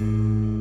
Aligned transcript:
you 0.00 0.55